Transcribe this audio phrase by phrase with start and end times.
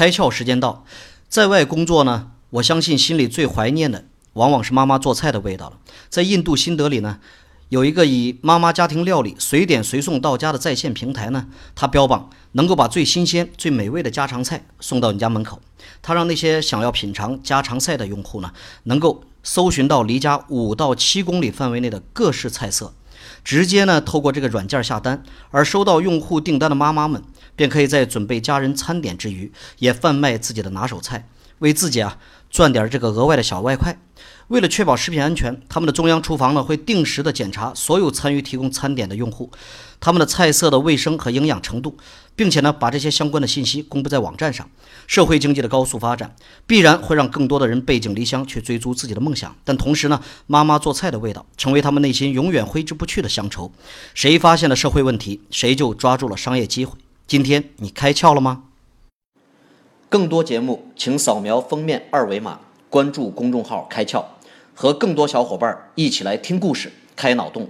[0.00, 0.86] 开窍时间到，
[1.28, 5.76] 在外工作呢，我相信心里最怀念的往往是妈妈做菜的味道了。
[6.08, 7.18] 在印度新德里呢，
[7.68, 15.60] 有一个以妈妈家庭料理随点随送到家的在线平台呢，它标榜能够把最新鲜、最美味的家常菜送到你家门口。
[16.00, 18.50] 它让那些想要品尝家常菜的用户呢，
[18.84, 22.94] 能够搜寻到离家五到七公里范围内的各式菜色。
[23.44, 27.22] 直接呢，透过这个软件下单，而收到用户订单的妈妈们，
[27.56, 32.18] 便可以在准备家人餐点之余，也贩卖自己的拿手菜，为自己啊
[32.50, 33.98] 赚点这个额外的小外快。
[34.50, 39.48] 为了确保食品安全，他们的中央厨房呢会定时的检查所有参与提供餐点的用户，
[40.00, 41.96] 他们的菜色的卫生和营养程度，
[42.34, 44.68] 并且呢把这些相关的信息公布在网站上。
[45.06, 46.34] 社会经济的高速发展
[46.66, 53.70] 必然会让更多的人背井离乡去追逐自己的梦想，但同时呢，妈妈做菜的味道成为他们内心永远挥之不去的乡愁。
[54.14, 56.98] 谁发现了社会问题，谁就抓住了商业机会。
[57.28, 58.64] 今天你开窍了吗？
[60.08, 62.58] 更多节目，请扫描封面二维码，
[62.88, 64.24] 关注公众号“开窍”。
[64.80, 67.68] 和更多小伙伴一起来听故事、开脑洞。